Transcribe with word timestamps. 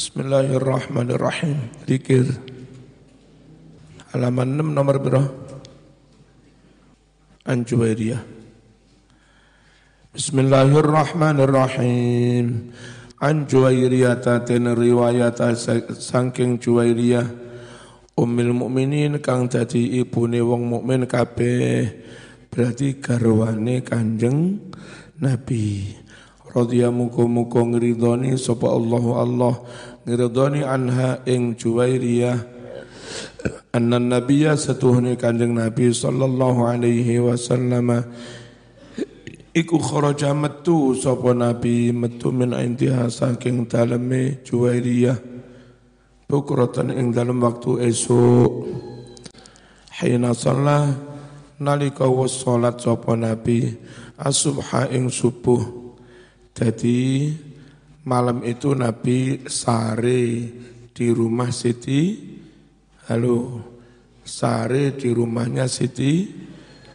Bismillahirrahmanirrahim. 0.00 1.60
Dikir. 1.84 2.24
Halaman 4.16 4.56
6 4.56 4.72
nomor 4.72 4.96
berapa? 4.96 5.28
Anjuwairiyah. 7.44 8.24
Bismillahirrahmanirrahim. 10.16 12.72
An 13.20 13.44
Juwairiyah 13.44 14.24
tatin 14.24 14.72
riwayat 14.72 15.36
saking 15.92 16.56
Juwairiyah 16.56 17.28
Ummul 18.16 18.56
Mukminin 18.56 19.20
kang 19.20 19.52
dadi 19.52 20.00
ibune 20.00 20.40
wong 20.40 20.64
mukmin 20.64 21.04
kabeh 21.04 21.92
berarti 22.48 23.04
garwane 23.04 23.84
Kanjeng 23.84 24.64
Nabi 25.20 26.00
radhiya 26.50 26.90
muga-muga 26.90 27.62
ngridoni 27.62 28.34
sapa 28.34 28.66
Allah 28.66 29.04
Allah 29.14 29.54
ngridoni 30.04 30.64
anha 30.64 31.20
ing 31.28 31.56
Juwairiyah. 31.56 32.38
Anna 33.70 34.02
nabiyya 34.02 34.58
satuhune 34.58 35.14
Kanjeng 35.14 35.54
Nabi 35.54 35.94
sallallahu 35.94 36.66
alaihi 36.66 37.22
wasallam. 37.22 38.02
Iku 39.50 39.82
kharaja 39.82 40.30
metu 40.30 40.94
sapa 40.94 41.34
nabi 41.34 41.90
metu 41.90 42.30
min 42.30 42.54
intiha 42.54 43.10
saking 43.10 43.66
daleme 43.66 44.42
Juwairiyah. 44.46 45.18
Bukratan 46.30 46.94
ing 46.94 47.10
dalem 47.10 47.42
waktu 47.42 47.90
esuk. 47.90 48.70
Hina 49.98 50.30
shalah 50.30 50.94
nalika 51.58 52.06
was 52.06 52.38
salat 52.38 52.78
sapa 52.78 53.18
nabi 53.18 53.74
asubha 54.14 54.86
ing 54.94 55.10
subuh. 55.10 55.58
Jadi 56.54 57.34
malam 58.04 58.44
itu 58.44 58.72
nabi 58.76 59.44
sare 59.48 60.24
di 60.90 61.06
rumah 61.10 61.52
Siti 61.52 62.16
halo 63.08 63.38
sare 64.22 64.94
di 64.96 65.08
rumahnya 65.10 65.64
Siti 65.66 66.28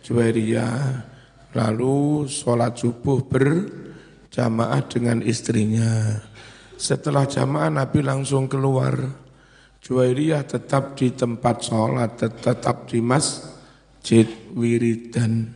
Juwairiyah 0.06 1.16
Lalu 1.56 2.28
sholat 2.28 2.76
subuh 2.76 3.24
berjamaah 3.24 4.84
dengan 4.92 5.24
istrinya. 5.24 6.20
Setelah 6.76 7.24
jamaah 7.24 7.72
Nabi 7.72 8.04
langsung 8.04 8.52
keluar. 8.52 9.24
Juwairiyah 9.80 10.44
tetap 10.44 11.00
di 11.00 11.16
tempat 11.16 11.64
sholat, 11.64 12.20
tetap 12.20 12.92
di 12.92 13.00
masjid 13.00 14.28
wiridan. 14.52 15.48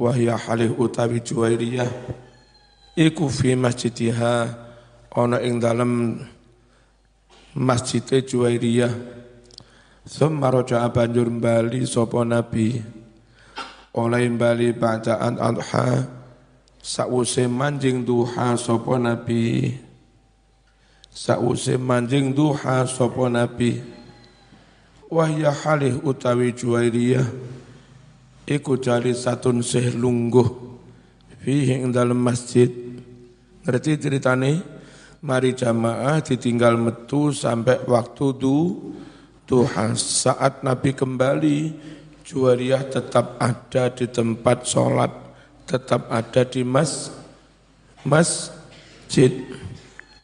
Wahya 0.00 0.40
halih 0.40 0.72
utawi 0.80 1.20
Juwairiyah. 1.20 1.92
Iku 2.96 3.28
fi 3.28 3.52
masjidiha 3.52 4.56
ona 5.12 5.36
ing 5.44 5.60
dalam 5.60 6.16
masjid 7.52 8.00
Juwairiyah. 8.24 8.88
Thumma 10.08 10.48
roja'a 10.48 10.88
banjur 10.88 11.28
bali 11.28 11.84
sopo 11.84 12.24
Nabi. 12.24 12.80
Oleh 13.96 14.28
bali 14.32 14.72
bacaan 14.72 15.36
adha 15.36 16.08
sause 16.80 17.44
manjing 17.48 18.04
duha 18.04 18.56
sapa 18.56 19.00
nabi. 19.00 19.72
Sause 21.08 21.80
manjing 21.80 22.36
duha 22.36 22.84
sapa 22.84 23.28
nabi. 23.32 23.80
Wahya 25.08 25.52
halih 25.52 26.00
utawi 26.04 26.52
juwairiyah 26.52 27.28
iku 28.44 28.76
jali 28.76 29.16
satun 29.16 29.64
seh 29.64 29.92
lungguh 29.96 30.44
fihi 31.46 31.78
ing 31.78 31.94
dalam 31.94 32.18
masjid 32.18 32.85
ngerti 33.66 33.98
ceritane 33.98 34.62
mari 35.26 35.50
jamaah 35.58 36.22
ditinggal 36.22 36.78
metu 36.78 37.34
sampai 37.34 37.82
waktu 37.90 38.26
du 38.38 38.94
duha 39.42 39.90
saat 39.98 40.62
nabi 40.62 40.94
kembali 40.94 41.58
Juwariyah 42.26 42.90
tetap 42.90 43.38
ada 43.38 43.86
di 43.94 44.10
tempat 44.10 44.66
sholat, 44.66 45.14
tetap 45.62 46.10
ada 46.10 46.42
di 46.42 46.66
mas, 46.66 47.14
masjid 48.02 49.30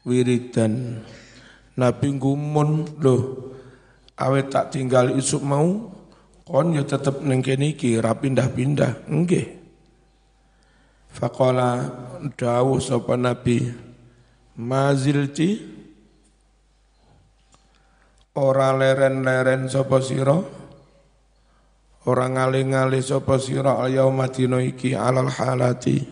wiridan. 0.02 0.98
Nabi 1.78 2.18
gumun 2.18 2.98
loh, 2.98 3.54
awet 4.18 4.50
tak 4.50 4.74
tinggal 4.74 5.14
isuk 5.14 5.46
mau, 5.46 5.94
kon 6.42 6.74
ya 6.74 6.82
tetap 6.82 7.22
nengkeni 7.22 7.78
ki 7.78 8.02
rapindah-pindah, 8.02 9.06
enggak. 9.06 9.61
Fakola 11.12 11.92
dawuh 12.34 12.80
sapa 12.80 13.20
Nabi 13.20 13.68
mazilti 14.56 15.60
ora 18.32 18.72
leren-leren 18.72 19.68
sapa 19.68 20.00
sira 20.00 20.40
Orang 22.02 22.34
ngali-ngali 22.34 22.98
sapa 22.98 23.38
sira 23.38 23.78
yauma 23.86 24.26
dina 24.26 24.58
iki 24.58 24.90
alal 24.90 25.30
halati 25.30 26.02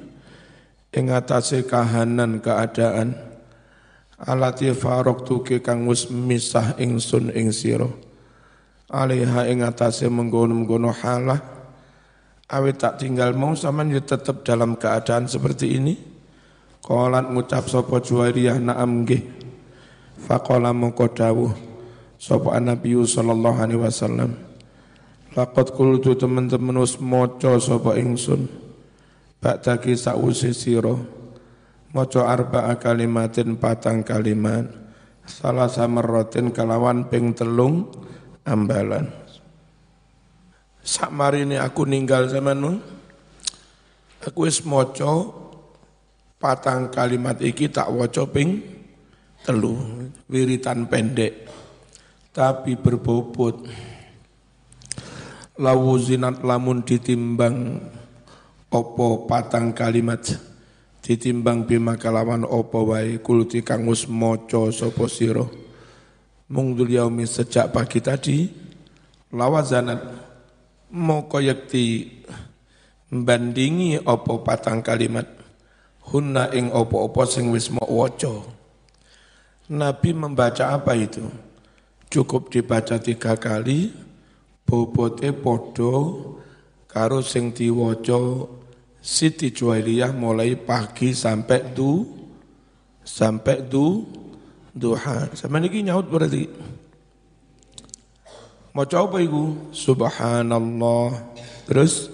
ing 0.94 1.10
atase 1.10 1.66
kahanan 1.66 2.38
keadaan. 2.38 3.18
Alati 4.22 4.70
faraqtu 4.70 5.42
ke 5.42 5.56
kang 5.58 5.90
wis 5.90 6.06
misah 6.06 6.78
ingsun 6.78 7.34
ing 7.34 7.50
sira 7.50 7.90
alaiha 8.90 9.46
ing 9.50 9.62
atase 9.66 10.06
menggono-menggono 10.10 10.90
halah 10.94 11.59
awit 12.50 12.82
tak 12.82 12.98
tinggal 12.98 13.30
mau 13.38 13.54
sampean 13.54 13.94
ya 13.94 14.02
tetep 14.02 14.42
dalam 14.42 14.74
keadaan 14.74 15.30
seperti 15.30 15.78
ini? 15.78 15.94
Qalat 16.82 17.30
ngucap 17.30 17.70
sapa 17.70 18.02
Juwairiyah 18.02 18.58
na'am 18.58 19.06
nggih. 19.06 19.22
Faqala 20.26 20.74
mongko 20.74 21.06
dawuh 21.14 21.52
sapa 22.18 22.58
sallallahu 22.58 23.58
alaihi 23.62 23.80
wasallam. 23.80 24.34
Laqad 25.38 25.70
qultu 25.78 26.18
teman-teman 26.18 26.82
us 26.82 26.98
maca 26.98 27.54
sapa 27.62 27.94
ingsun. 27.94 28.50
Ba'daki 29.38 29.94
sa'usi 29.94 30.50
sira. 30.50 30.98
Maca 31.94 32.22
arba'a 32.26 32.74
kalimatin 32.82 33.54
patang 33.54 34.02
kalimat. 34.02 34.66
Salah 35.22 35.70
samarratin 35.70 36.50
kalawan 36.50 37.06
ping 37.06 37.30
telung 37.30 37.86
ambalan 38.42 39.19
Sak 40.80 41.12
ini 41.36 41.60
aku 41.60 41.84
ninggal 41.84 42.24
zaman 42.24 42.80
aku 44.24 44.48
wis 44.48 44.64
maca 44.64 45.28
patang 46.40 46.88
kalimat 46.88 47.36
iki 47.44 47.68
tak 47.68 47.92
waca 47.92 48.24
ping 48.24 48.64
telu 49.44 49.76
wiritan 50.32 50.88
pendek 50.88 51.44
tapi 52.32 52.80
berbobot. 52.80 53.68
Lawu 55.60 56.00
zinat 56.00 56.40
lamun 56.40 56.80
ditimbang 56.80 57.84
opo 58.72 59.28
patang 59.28 59.76
kalimat 59.76 60.24
ditimbang 61.04 61.68
bima 61.68 62.00
kalawan 62.00 62.48
opo 62.48 62.88
wae 62.88 63.20
kuluti 63.20 63.60
kang 63.60 63.84
wis 63.84 64.08
maca 64.08 64.72
sapa 64.72 65.04
sira. 65.12 65.44
Mung 66.48 66.72
yaumi 66.72 67.28
sejak 67.28 67.68
pagi 67.68 68.00
tadi 68.00 68.48
lawazanat 69.36 70.29
moko 70.90 71.38
yakti 71.38 72.10
bandingi 73.10 73.98
opo 74.02 74.42
patang 74.42 74.82
kalimat 74.82 75.26
hunna 76.10 76.50
ing 76.54 76.70
opo-opo 76.74 77.22
sing 77.26 77.50
wis 77.54 77.70
mau 77.70 77.86
waca 77.86 78.60
Nabi 79.70 80.10
membaca 80.10 80.74
apa 80.74 80.98
itu? 80.98 81.22
Cukup 82.10 82.50
dibaca 82.50 82.98
tiga 82.98 83.38
kali, 83.38 83.94
bobote 84.66 85.30
padha 85.30 85.94
karo 86.90 87.22
sing 87.22 87.54
diwaca 87.54 88.50
Siti 88.98 89.54
Juwairiyah 89.54 90.10
mulai 90.10 90.58
pagi 90.58 91.14
sampai 91.14 91.70
du 91.70 92.02
sampai 93.06 93.62
du 93.62 94.10
duha. 94.74 95.30
Sama 95.38 95.62
niki 95.62 95.86
nyaut 95.86 96.10
berarti. 96.10 96.50
Maca 98.70 99.02
apa 99.02 99.18
iku? 99.18 99.74
Subhanallah. 99.74 101.34
Terus? 101.66 102.06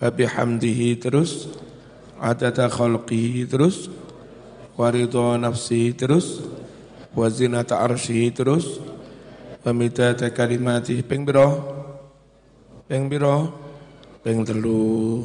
Wa 0.00 0.08
bihamdihi 0.08 0.96
terus? 0.96 1.52
Adada 2.16 2.72
khalqihi 2.72 3.44
terus? 3.44 3.92
Wa 4.72 4.88
ridha 4.88 5.36
nafsihi 5.36 5.92
terus? 5.92 6.40
Wa 7.12 7.28
zinata 7.28 7.84
terus? 8.32 8.80
Pamidata 9.60 10.28
kalimati 10.28 11.00
ping 11.00 11.24
biro 11.24 11.48
ping 12.88 13.08
biro 13.12 13.52
ping 14.24 14.48
telu. 14.48 15.24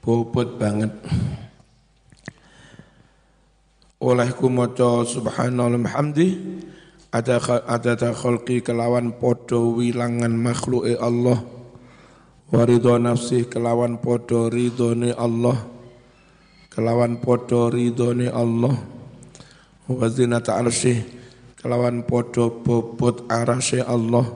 Bobot 0.00 0.56
banget. 0.60 0.92
Olehku 4.00 4.52
maca 4.52 5.04
subhanallah 5.04 5.80
hamdi 5.96 6.36
ada 7.14 7.38
ada 7.70 8.10
khalqi 8.10 8.58
kelawan 8.58 9.14
podo 9.14 9.78
wilangan 9.78 10.34
makhluk 10.34 10.82
Allah. 10.98 11.46
Waridho 12.50 12.98
nafsi 12.98 13.46
kelawan 13.46 14.02
podo 14.02 14.50
ridhone 14.50 15.14
Allah. 15.14 15.54
Kelawan 16.74 17.22
podo 17.22 17.70
ridhone 17.70 18.26
Allah. 18.26 18.74
Wa 19.86 20.10
zinata 20.10 20.58
arsyih 20.58 21.06
kelawan 21.54 22.02
podo 22.02 22.50
bobot 22.50 23.30
arasy 23.30 23.78
Allah. 23.78 24.26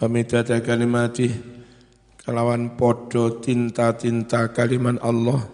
Wa 0.00 0.08
midada 0.08 0.64
kalimatih 0.64 1.28
kelawan 2.24 2.72
podo 2.72 3.36
tinta-tinta 3.36 4.48
kalimat 4.56 4.96
Allah. 5.04 5.44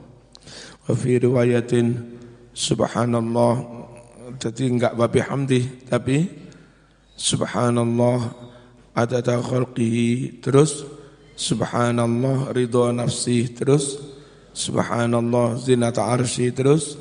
Wa 0.86 0.94
fi 0.94 1.18
riwayatin 1.18 1.98
subhanallah 2.54 3.54
jadi 4.36 4.62
enggak 4.68 4.92
babi 4.92 5.20
hamdi 5.24 5.60
tapi 5.88 6.28
subhanallah 7.16 8.28
adada 8.92 9.40
khalqihi 9.40 10.44
terus 10.44 10.84
subhanallah 11.38 12.52
ridha 12.52 12.92
nafsi 12.92 13.48
terus 13.48 13.96
subhanallah 14.52 15.56
zinata 15.56 16.04
arsy 16.04 16.52
terus 16.52 17.00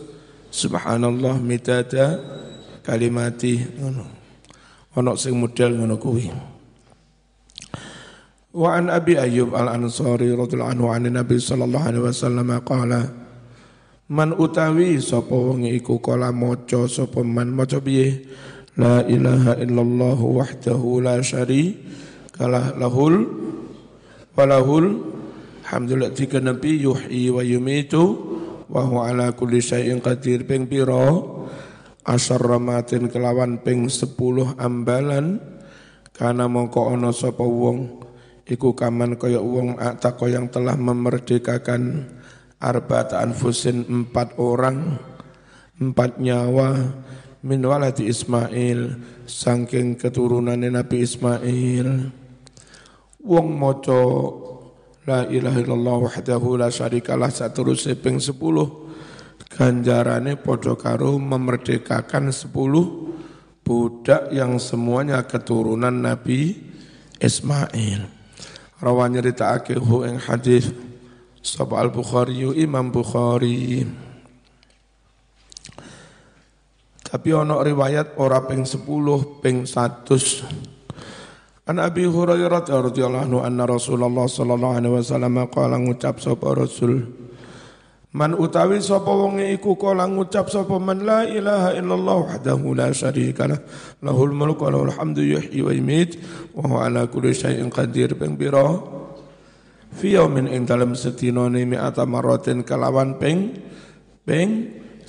subhanallah 0.54 1.42
midada 1.44 2.22
kalimati 2.88 3.60
ngono. 3.60 4.06
Ono 4.96 5.12
sing 5.20 5.36
model 5.36 5.76
ngono 5.76 5.96
kuwi. 6.00 6.26
Wa 8.58 8.80
an 8.80 8.90
abi 8.90 9.20
ayyub 9.20 9.54
al 9.54 9.70
ansari 9.76 10.32
radhiyallahu 10.34 10.72
anhu 10.72 10.88
an 10.90 11.06
nabi 11.12 11.38
sallallahu 11.38 11.88
alaihi 11.92 12.06
wasallam 12.08 12.50
qala 12.64 13.06
Man 14.08 14.32
utawi 14.40 15.04
sapa 15.04 15.36
wong 15.36 15.68
iku 15.68 16.00
kala 16.00 16.32
maca 16.32 16.88
sapa 16.88 17.28
man 17.28 17.52
maca 17.52 17.84
piye? 17.84 18.24
La 18.80 19.04
ilaha 19.04 19.60
illallah 19.60 20.16
wahdahu 20.16 21.04
la 21.04 21.20
syarika 21.20 22.48
lahul 22.48 23.28
walahul 24.32 25.04
hamdulillah 25.68 26.16
tiga 26.16 26.40
nabi 26.40 26.88
yuhyi 26.88 27.28
wa 27.36 27.44
yumitu 27.44 28.16
wa 28.72 28.88
huwa 28.88 29.12
ala 29.12 29.36
kulli 29.36 29.60
syai'in 29.60 30.00
qadir. 30.00 30.48
Ping 30.48 30.72
pira? 30.72 31.12
Asar 32.08 32.40
ramatin 32.40 33.12
kelawan 33.12 33.60
ping 33.60 33.92
sepuluh 33.92 34.56
ambalan. 34.56 35.36
Karena 36.16 36.48
mongko 36.48 36.96
ana 36.96 37.12
sapa 37.12 37.44
wong? 37.44 38.08
Iku 38.48 38.72
kaman 38.72 39.20
kaya 39.20 39.44
wong 39.44 39.76
atako 39.76 40.32
yang 40.32 40.48
telah 40.48 40.80
memerdekakan 40.80 42.16
arba'at 42.58 43.14
anfusin 43.14 43.86
empat 43.86 44.38
orang 44.42 44.98
empat 45.78 46.18
nyawa 46.18 46.74
min 47.46 47.62
waladi 47.62 48.10
Ismail 48.10 48.98
saking 49.30 49.94
keturunan 49.96 50.58
Nabi 50.58 51.06
Ismail. 51.06 51.88
Wong 53.28 53.48
maca 53.60 54.02
la 55.06 55.28
ilaha 55.30 55.60
illallah 55.62 55.98
wahdahu 56.10 56.58
la 56.58 56.74
syarikalah 56.74 57.30
saterusé 57.30 57.96
ping 57.96 58.18
10 58.18 58.34
ganjarane 59.48 60.36
padha 60.40 60.74
karo 60.76 61.16
memerdekakan 61.22 62.34
10 62.34 62.52
budak 63.62 64.32
yang 64.32 64.58
semuanya 64.58 65.22
keturunan 65.28 65.94
Nabi 65.94 66.56
Ismail. 67.20 68.08
Rawan 68.78 69.10
nyeritakake 69.18 69.76
hu 69.76 70.06
ing 70.06 70.22
hadis 70.22 70.70
Sapa 71.48 71.80
al-Bukhari 71.80 72.44
Imam 72.60 72.92
Bukhari. 72.92 73.80
Tapi 77.00 77.30
ono 77.32 77.64
riwayat 77.64 78.20
ora 78.20 78.44
ping 78.44 78.68
10 78.68 78.84
ping 79.40 79.64
100 79.64 81.72
An 81.72 81.80
Abi 81.80 82.04
Hurairah 82.04 82.68
radhiyallahu 82.68 83.24
anhu 83.32 83.40
anna 83.40 83.64
Rasulullah 83.64 84.28
sallallahu 84.28 84.76
alaihi 84.76 85.00
wasallam 85.00 85.48
qala 85.48 85.80
ngucap 85.80 86.20
sapa 86.20 86.52
Rasul? 86.52 87.16
Man 88.12 88.36
utawi 88.36 88.84
sapa 88.84 89.08
wong 89.08 89.40
iku 89.40 89.80
kala 89.80 90.04
ngucap 90.04 90.52
sapa 90.52 90.76
man 90.84 91.08
la 91.08 91.24
ilaha 91.28 91.72
illallah 91.80 92.28
wahdahu 92.28 92.76
la 92.76 92.92
syarika 92.92 93.48
lah 93.48 93.64
lahul 94.04 94.36
mulku 94.36 94.68
wa 94.68 94.76
lahul 94.76 94.92
hamdu 94.92 95.24
yuhyi 95.24 95.64
wa 95.64 95.72
yumiit 95.72 96.20
wa 96.56 96.64
huwa 96.68 96.80
ala 96.92 97.08
kulli 97.08 97.32
syai'in 97.32 97.72
qadir. 97.72 98.20
Ping 98.20 98.36
fi 99.98 100.14
yaumin 100.14 100.46
ing 100.46 100.70
dalem 100.70 100.94
sedina 100.94 101.50
ni 101.50 101.66
mi'ata 101.66 102.06
maratin 102.06 102.62
kelawan 102.62 103.18
ping 103.18 103.58
ping 104.22 104.50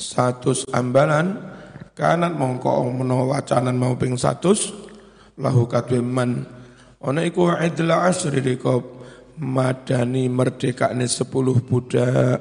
satus 0.01 0.65
ambalan. 0.73 1.45
Kanat 1.93 2.39
mongko 2.39 2.95
menawa 2.95 3.37
wacanan 3.37 3.75
mau 3.75 3.99
ping 3.99 4.15
satus 4.15 4.71
lahu 5.37 5.69
kadwe 5.69 5.99
man. 5.99 6.47
Ana 7.03 7.27
iku 7.27 7.53
idla 7.59 8.07
asri 8.09 8.39
dikop 8.39 9.03
madani 9.43 10.31
merdekane 10.31 11.11
sepuluh 11.11 11.59
budak. 11.59 12.39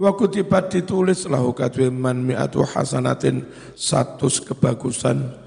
Wa 0.00 0.16
kutibat 0.16 0.72
ditulis 0.72 1.28
lahu 1.28 1.52
kadwe 1.52 1.92
man 1.92 2.24
mi'atu 2.24 2.64
hasanatin 2.64 3.46
satus 3.76 4.40
kebagusan. 4.40 5.38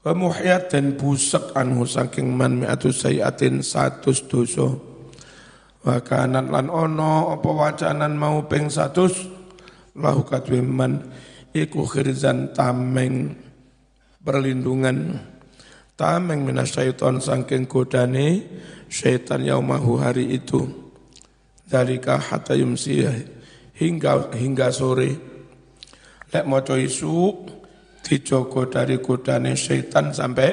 Wa 0.00 0.14
muhyat 0.14 0.72
dan 0.72 0.96
busak 0.96 1.52
anhu 1.58 1.84
saking 1.84 2.30
man 2.30 2.62
mi'atu 2.62 2.94
sayatin 2.94 3.60
satus 3.60 4.22
dosa 4.24 4.89
Wa 5.80 5.96
kanat 6.04 6.52
lan 6.52 6.68
ono 6.68 7.32
apa 7.32 7.48
wacanan 7.48 8.12
mau 8.12 8.44
ping 8.44 8.68
satus? 8.68 9.24
Lahu 9.96 10.28
kadwe 10.28 10.60
man 10.60 11.08
iku 11.56 11.88
khirzan 11.88 12.52
tameng 12.52 13.32
perlindungan. 14.20 15.16
Tameng 15.96 16.44
minasyaiton 16.48 17.20
sangking 17.20 17.68
godane 17.68 18.44
syaitan 18.88 19.44
yaumahu 19.44 20.00
hari 20.00 20.32
itu. 20.36 20.64
Dalika 21.64 22.16
hatta 22.16 22.56
yumsi 22.56 23.04
hingga 23.76 24.32
hingga 24.36 24.72
sore. 24.72 25.12
Lek 26.30 26.44
maca 26.44 26.76
isu 26.76 27.44
dijogo 28.04 28.68
dari 28.68 29.00
godane 29.00 29.56
syaitan 29.56 30.12
sampai 30.12 30.50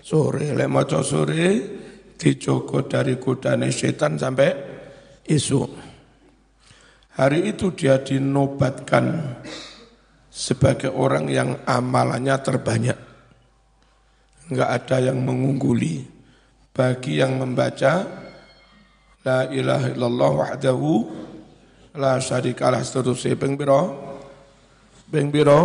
sore. 0.00 0.52
Lek 0.52 0.68
maca 0.68 1.04
sore 1.04 1.79
dijogo 2.20 2.84
dari 2.84 3.16
godane 3.16 3.72
setan 3.72 4.20
sampai 4.20 4.52
isu. 5.24 5.64
Hari 7.16 7.48
itu 7.48 7.72
dia 7.72 7.96
dinobatkan 8.04 9.36
sebagai 10.28 10.92
orang 10.92 11.32
yang 11.32 11.64
amalannya 11.64 12.36
terbanyak. 12.44 12.98
Enggak 14.52 14.70
ada 14.70 14.96
yang 15.10 15.24
mengungguli 15.24 16.04
bagi 16.76 17.18
yang 17.18 17.40
membaca 17.40 18.28
La 19.20 19.44
ilaha 19.52 19.92
illallah 19.92 20.32
wahdahu 20.32 20.92
la 22.00 22.16
syarikalah 22.16 22.80
seterusnya 22.80 23.36
ping 23.36 23.52
biro 23.52 23.82
ping 25.12 25.28
biro. 25.28 25.60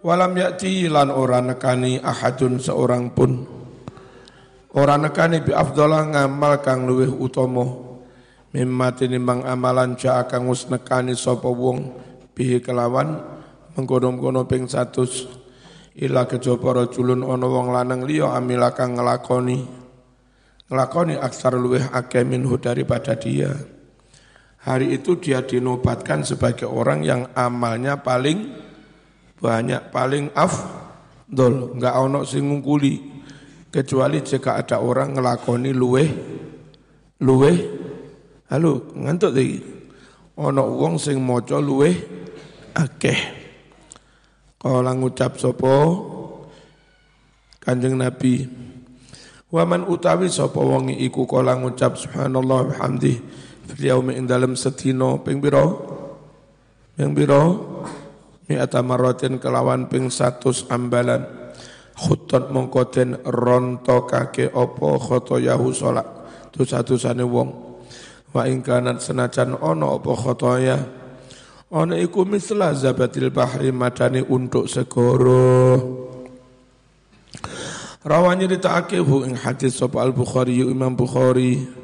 Walam 0.00 0.32
yakti 0.32 0.88
lan 0.88 1.12
ora 1.12 1.44
nekani 1.44 2.00
ahadun 2.00 2.56
seorang 2.56 3.12
pun. 3.12 3.44
Ora 4.72 4.96
nekani 4.96 5.44
bi 5.44 5.52
afdhala 5.52 6.08
ngamal 6.08 6.64
kang 6.64 6.88
luwih 6.88 7.12
utama. 7.12 7.68
Mimma 8.56 8.96
tinimbang 8.96 9.44
amalan 9.44 10.00
ja 10.00 10.24
kang 10.24 10.48
wis 10.48 10.72
nekani 10.72 11.12
sapa 11.12 11.52
wong 11.52 11.92
bihi 12.32 12.64
kelawan 12.64 13.20
mengkono-kono 13.76 14.48
ping 14.48 14.64
100 14.72 16.00
ila 16.00 16.24
kejaba 16.24 16.80
rajulun 16.80 17.20
ana 17.20 17.44
wong 17.44 17.68
lanang 17.68 18.08
liya 18.08 18.32
amila 18.32 18.72
kang 18.72 18.96
nglakoni 18.96 19.68
nglakoni 20.72 21.20
aksar 21.20 21.60
luwih 21.60 21.92
akeh 21.92 22.24
minhu 22.24 22.56
daripada 22.56 23.20
dia. 23.20 23.52
Hari 24.64 24.96
itu 24.96 25.20
dia 25.20 25.44
dinobatkan 25.44 26.24
sebagai 26.24 26.72
orang 26.72 27.04
yang 27.04 27.28
amalnya 27.36 28.00
paling 28.00 28.69
banyak 29.40 29.88
paling 29.88 30.28
afdol. 30.36 31.74
Nggak 31.80 31.94
ono 31.96 32.20
sing 32.28 32.46
ngungkuli. 32.46 33.18
Kecuali 33.72 34.20
jika 34.20 34.60
ada 34.60 34.82
orang 34.82 35.16
ngelakoni 35.16 35.70
luwe 35.70 36.04
luwe 37.20 37.52
halo 38.50 38.90
ngantuk 38.96 39.30
lagi 39.30 39.62
ono 40.34 40.74
wong 40.74 40.98
sing 40.98 41.22
maca 41.22 41.62
luwe 41.62 41.90
akeh. 42.74 43.40
Kala 44.60 44.92
ngucap 44.92 45.40
sapa? 45.40 45.72
Kanjeng 47.60 47.96
Nabi 47.96 48.44
Waman 49.50 49.82
utawi 49.86 50.30
sapa 50.30 50.62
wong 50.62 50.94
iku? 50.94 51.26
Kala 51.26 51.58
ngucap 51.58 51.98
subhanallah 51.98 52.70
bihamdi 52.70 53.18
fil 53.70 53.82
yaumi 53.82 54.14
ing 54.14 54.26
dalem 54.26 54.54
sedina. 54.54 55.18
Ping 55.22 55.42
pira? 55.42 55.66
Ping 56.94 57.10
pira 57.14 57.69
mi'ata 58.50 58.82
maratin 58.82 59.38
kelawan 59.38 59.86
ping 59.86 60.10
satus 60.10 60.66
ambalan. 60.66 61.22
Khutot 61.94 62.50
mongkoten 62.50 63.22
ronto 63.28 64.08
kake 64.08 64.50
opo 64.50 64.98
khotoyahu 64.98 65.70
sholat 65.70 66.08
dosa-dosane 66.50 67.22
wong. 67.22 67.50
Wa 68.34 68.50
ingkanat 68.50 68.98
senajan 68.98 69.54
ono 69.54 70.00
opo 70.00 70.18
khotoya 70.18 70.80
ono 71.70 71.94
iku 71.94 72.26
misla 72.26 72.74
zabatil 72.74 73.30
bahri 73.30 73.70
madani 73.70 74.24
untuk 74.26 74.66
segoro. 74.66 75.78
Rawanya 78.00 78.48
ditakake 78.48 78.96
hu 78.96 79.28
ing 79.28 79.36
hadis 79.36 79.76
sapa 79.76 80.00
al 80.00 80.16
Bukhari 80.16 80.64
Imam 80.64 80.96
Bukhari. 80.96 81.78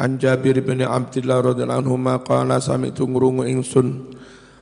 An 0.00 0.16
Jabir 0.16 0.56
bin 0.64 0.80
Abdullah 0.80 1.44
radhiyallahu 1.52 1.84
anhu 1.84 2.00
qala 2.24 2.56
sami'tu 2.56 3.04
ngrungu 3.04 3.44
ingsun 3.44 4.16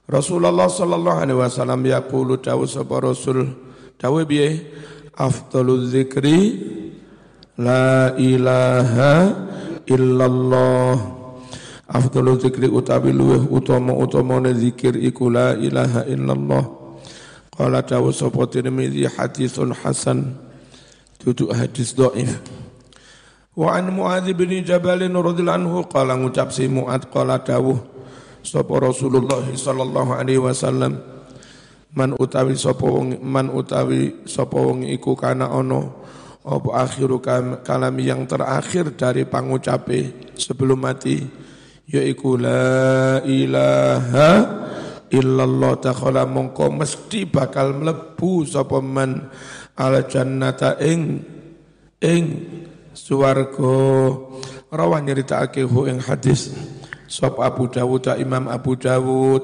Rasulullah 0.09 0.73
sallallahu 0.73 1.21
alaihi 1.21 1.37
wasallam 1.37 1.85
yaqulu 1.85 2.41
dawu 2.41 2.65
sapa 2.65 2.97
Rasul? 2.97 3.53
Dawu 4.01 4.25
piye? 4.25 4.65
Afdalul 5.13 5.85
zikri 5.85 6.57
la 7.61 8.17
ilaha 8.17 9.37
illallah. 9.85 10.97
Afdalul 11.93 12.41
zikri 12.41 12.73
utawi 12.73 13.13
luweh 13.13 13.53
utama-utamane 13.53 14.57
zikir 14.57 14.97
iku 14.97 15.29
la 15.29 15.53
ilaha 15.61 16.09
illallah. 16.09 16.65
Qala 17.53 17.85
dawu 17.85 18.09
sapa 18.09 18.49
Tirmidzi 18.49 19.05
hadisun 19.13 19.77
hasan. 19.77 20.41
Duduk 21.21 21.53
hadis 21.53 21.93
dhaif. 21.93 22.33
Wa 23.53 23.77
an 23.77 23.93
Muadz 23.93 24.25
bin 24.33 24.57
Jabal 24.65 25.05
radhiyallahu 25.05 25.53
anhu 25.53 25.85
qala 25.85 26.17
ngucap 26.17 26.49
si 26.49 26.65
Muadz 26.65 27.05
qala 27.13 27.45
dawuh 27.45 27.98
sapa 28.49 28.81
Rasulullah 28.81 29.45
sallallahu 29.45 30.17
alaihi 30.17 30.41
wasallam. 30.41 30.97
Man 31.93 32.17
utawi 32.17 32.57
sapa 32.57 32.85
wong 32.85 33.21
man 33.21 33.53
utawi 33.53 34.25
sapa 34.25 34.57
wong 34.57 34.89
iku 34.89 35.13
kana 35.13 35.53
ana 35.53 35.89
apa 36.49 36.89
akhiru 36.89 37.21
kalam 37.61 37.97
yang 38.01 38.25
terakhir 38.25 38.97
dari 38.97 39.29
pangucape 39.29 40.33
sebelum 40.33 40.81
mati 40.81 41.21
yaiku 41.89 42.41
la 42.41 43.21
ilaha 43.25 44.31
illallah 45.09 45.73
takhala 45.81 46.25
mongko 46.29 46.73
mesti 46.73 47.29
bakal 47.29 47.77
mlebu 47.77 48.49
sapa 48.49 48.81
man 48.81 49.29
al 49.77 50.05
jannata 50.09 50.77
ing 50.81 51.21
ing 52.01 52.25
suwargo 52.93 53.77
rawan 54.69 55.05
nyeritakake 55.05 55.65
hu 55.65 55.89
ing 55.89 56.01
hadis 56.01 56.53
sop 57.09 57.41
Abu 57.41 57.73
Dawud 57.73 58.07
Imam 58.21 58.47
Abu 58.47 58.77
Dawud 58.77 59.43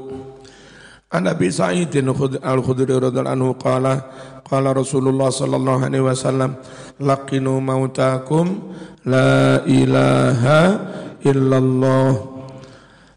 An 1.14 1.30
Abi 1.30 1.48
Sa'id 1.48 1.94
Al-Khudri 1.94 2.90
radhiyallahu 2.90 3.32
anhu 3.32 3.56
qala 3.56 4.04
qala 4.44 4.76
Rasulullah 4.76 5.32
sallallahu 5.32 5.88
alaihi 5.88 6.04
wasallam 6.04 6.60
laqinu 7.00 7.58
mautakum 7.64 8.76
la 9.08 9.62
ilaha 9.64 10.60
illallah 11.24 12.12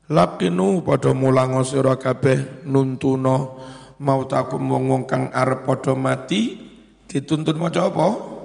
laqinu 0.07 0.81
padha 0.81 1.11
mulang 1.11 1.59
sira 1.67 1.99
kabeh 1.99 2.63
nuntuno 2.69 3.59
mautakum 3.99 4.61
wong-wong 4.61 5.03
kang 5.09 5.27
arep 5.33 5.67
padha 5.67 5.97
mati 5.97 6.55
dituntun 7.09 7.57
maca 7.59 7.89
apa 7.91 8.37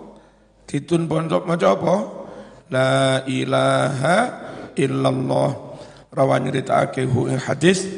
Ditun 0.73 1.05
pondok 1.05 1.45
maca 1.45 1.77
apa? 1.77 1.97
La 2.73 3.21
ilaha 3.29 4.17
illallah. 4.73 5.72
Rawan 6.13 6.45
nyeritakake 6.45 7.09
hu 7.09 7.25
ing 7.33 7.41
hadis 7.41 7.89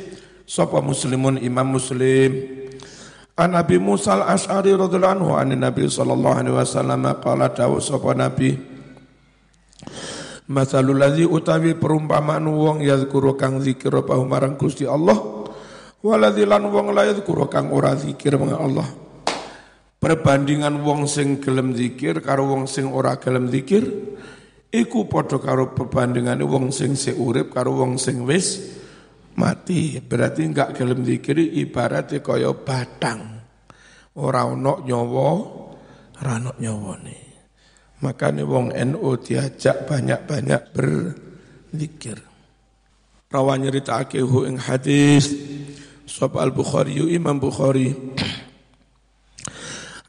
sapa 0.47 0.78
muslimun 0.78 1.42
imam 1.42 1.75
muslim. 1.75 2.62
An 3.35 3.59
Nabi 3.59 3.83
Musa 3.83 4.14
al-Ash'ari 4.14 4.71
radhiyallahu 4.71 5.14
anhu 5.18 5.30
an 5.35 5.50
Nabi 5.59 5.90
sallallahu 5.90 6.38
alaihi 6.38 6.54
wasallam 6.54 7.02
qala 7.18 7.50
dawu 7.50 7.83
sapa 7.83 8.14
Nabi 8.14 8.54
Masalul 10.44 11.00
ladzi 11.00 11.25
utawi 11.25 11.73
perumpamaan 11.73 12.44
wong 12.44 12.85
yazkuru 12.85 13.33
kang 13.33 13.64
zikir 13.64 13.88
apa 13.90 14.12
marang 14.21 14.61
Gusti 14.61 14.85
Allah 14.85 15.16
waladzi 16.04 16.44
lan 16.44 16.68
wong 16.68 16.92
la 16.92 17.09
yazkuru 17.09 17.49
kang 17.49 17.73
ora 17.73 17.97
zikir 17.97 18.37
marang 18.37 18.61
Allah 18.61 18.88
perbandingan 20.04 20.85
wong 20.85 21.09
sing 21.09 21.40
gelem 21.40 21.73
zikir 21.73 22.21
karo 22.21 22.44
wong 22.44 22.68
sing 22.68 22.92
ora 22.92 23.16
gelem 23.16 23.49
zikir 23.49 23.88
iku 24.75 25.07
padha 25.07 25.38
karo 25.38 25.71
perbandingan 25.71 26.43
wong 26.43 26.75
sing 26.75 26.99
seurip 26.99 27.54
karo 27.54 27.78
wong 27.78 27.95
sing 27.95 28.26
wis 28.26 28.75
mati. 29.38 30.02
Berarti 30.02 30.50
enggak 30.50 30.75
gelem 30.75 31.07
zikir 31.07 31.38
ibaratnya 31.38 32.19
kaya 32.19 32.50
batang. 32.50 33.38
Ora 34.19 34.50
ono 34.50 34.83
nyawa 34.83 35.31
ora 36.19 36.33
ono 36.43 36.52
nyawane. 36.59 37.19
Makanya 38.02 38.43
wong 38.43 38.75
NU 38.75 39.11
diajak 39.23 39.87
banyak-banyak 39.87 40.62
berzikir 40.75 42.19
rawan 43.35 43.66
nyeritakake 43.66 44.23
hu 44.23 44.47
ing 44.47 44.62
hadis. 44.62 45.35
Sop 46.07 46.38
al-Bukhari 46.38 47.00
Imam 47.11 47.43
Bukhari. 47.43 47.90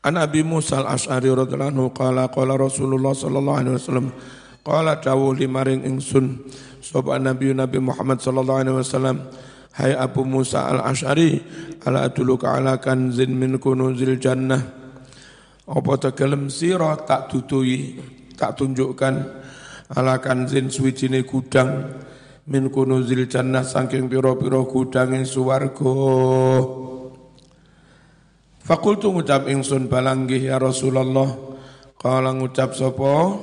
An 0.06 0.22
Abi 0.22 0.46
Musa 0.46 0.86
al-Ash'ari 0.86 1.34
radhiyallahu 1.34 1.72
anhu 1.74 1.90
qala 1.90 2.30
qala 2.30 2.54
Rasulullah 2.54 3.18
sallallahu 3.18 3.58
alaihi 3.58 3.76
wasallam 3.82 4.14
qala 4.66 4.98
dawuh 4.98 5.38
limaring 5.38 5.86
ingsun 5.86 6.42
sapa 6.82 7.22
Nabi 7.22 7.54
Nabi 7.54 7.78
Muhammad 7.78 8.18
sallallahu 8.18 8.60
alaihi 8.66 8.78
wasallam 8.82 9.18
Hai 9.76 9.92
Abu 9.92 10.24
Musa 10.24 10.72
al-Ash'ari 10.72 11.36
ala 11.84 12.08
aduluka 12.08 12.56
ala 12.56 12.80
kanzin 12.80 13.36
min 13.36 13.60
kunuzil 13.60 14.16
jannah 14.16 14.64
apa 15.68 15.92
tegelem 16.00 16.48
sira 16.48 16.96
tak 17.04 17.28
tutui 17.28 18.00
tak 18.40 18.56
tunjukkan 18.56 19.14
ala 19.92 20.24
kanzin 20.24 20.72
suwijine 20.72 21.28
gudang 21.28 21.92
min 22.48 22.72
kunuzil 22.72 23.28
jannah 23.28 23.68
saking 23.68 24.08
pira-pira 24.08 24.64
gudange 24.64 25.28
swarga 25.28 25.94
Fakultu 28.66 29.14
ngucap 29.14 29.46
ingsun 29.46 29.86
balanggih 29.86 30.42
ya 30.42 30.58
Rasulullah. 30.58 31.30
Kala 32.02 32.34
ngucap 32.34 32.74
sopo 32.74 33.38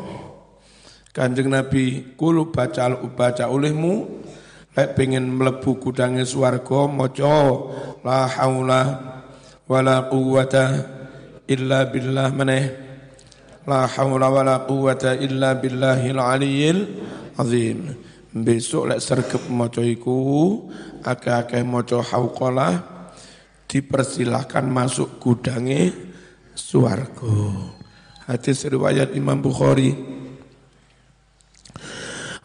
Kanjeng 1.12 1.52
Nabi 1.52 2.16
kulu 2.16 2.48
baca 2.48 2.88
baca 3.12 3.44
olehmu 3.52 4.24
lek 4.72 4.96
pengen 4.96 5.28
mlebu 5.36 5.76
gudange 5.76 6.24
swarga 6.24 6.88
maca 6.88 7.36
la 8.00 8.24
haula 8.24 8.82
wala 9.68 10.08
quwata 10.08 10.64
illa 11.44 11.84
billah 11.92 12.32
maneh 12.32 12.64
la 13.68 13.84
haula 13.84 14.32
wala 14.32 14.64
quwata 14.64 15.12
illa 15.20 15.52
billahil 15.60 16.16
aliyyil 16.16 16.80
azim 17.36 17.92
besok 18.32 18.96
lek 18.96 19.00
sergep 19.04 19.52
maca 19.52 19.84
iku 19.84 20.16
akeh-akeh 21.04 21.60
maca 21.60 22.00
hauqalah 22.00 22.88
dipersilahkan 23.68 24.64
masuk 24.64 25.20
gudange 25.20 25.92
suargo. 26.56 27.52
Hadis 28.24 28.64
riwayat 28.64 29.12
Imam 29.12 29.40
Bukhari. 29.40 30.21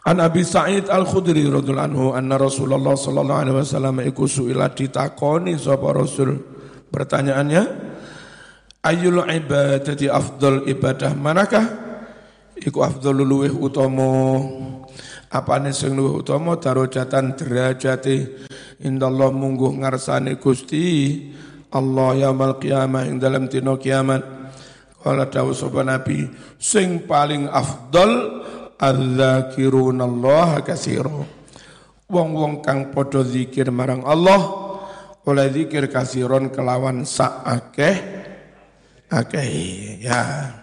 An 0.08 0.24
Abi 0.24 0.40
Sa'id 0.40 0.88
Al-Khudri 0.88 1.44
radhiyallahu 1.44 1.84
anhu 1.84 2.04
anna 2.16 2.40
Rasulullah 2.40 2.96
sallallahu 2.96 3.40
alaihi 3.44 3.56
wasallam 3.60 4.00
iku 4.08 4.24
suila 4.24 4.72
ditakoni 4.72 5.52
sapa 5.60 5.92
Rasul. 5.92 6.32
Pertanyaannya, 6.88 7.62
ayul 8.88 9.20
ibadati 9.28 10.08
afdal 10.08 10.64
ibadah 10.64 11.12
manakah? 11.12 11.66
Iku 12.56 12.80
afdal 12.80 13.20
luweh 13.20 13.52
utama 13.52 14.40
apane 15.28 15.76
sing 15.76 15.92
luwih 15.92 16.24
utama 16.24 16.56
darajatan 16.56 17.36
derajate 17.36 18.48
indallah 18.80 19.28
mungguh 19.28 19.76
ngarsane 19.84 20.40
Gusti 20.40 21.20
Allah 21.68 22.16
yaumul 22.16 22.56
qiyamah 22.56 23.04
ing 23.04 23.20
dalam 23.20 23.44
dina 23.44 23.76
kiamat 23.76 24.24
kala 25.04 25.28
dawuh 25.28 25.52
sapa 25.52 25.84
nabi 25.84 26.32
sing 26.56 27.04
paling 27.04 27.44
afdal 27.44 28.40
adzakirun 28.78 29.98
Allah 29.98 30.62
katsira. 30.62 31.12
Wong-wong 32.08 32.64
kang 32.64 32.88
padha 32.94 33.20
zikir 33.20 33.68
marang 33.68 34.06
Allah 34.08 34.40
oleh 35.28 35.46
zikir 35.52 35.92
kasiron 35.92 36.48
kelawan 36.48 37.04
sak 37.04 37.44
akeh 37.44 37.96
akeh 39.12 39.48
ya. 40.00 40.54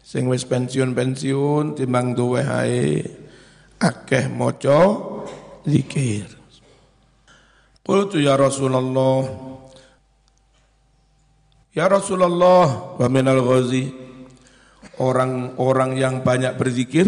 Sing 0.00 0.30
wis 0.32 0.48
pensiun-pensiun 0.48 1.76
timbang 1.76 2.16
duwe 2.16 2.40
hae 2.40 3.04
akeh 3.82 4.32
maca 4.32 4.96
zikir. 5.68 6.24
Qultu 7.84 8.18
ya 8.18 8.34
Rasulullah 8.34 9.22
Ya 11.76 11.92
Rasulullah 11.92 12.96
wa 12.96 13.06
minal 13.12 13.44
ghazi 13.44 14.05
orang-orang 15.02 15.96
yang 15.96 16.14
banyak 16.24 16.56
berzikir 16.56 17.06